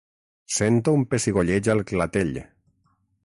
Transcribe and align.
Sento 0.59 0.95
un 0.99 1.03
pessigolleig 1.11 1.71
al 1.75 1.85
clatell. 1.91 2.35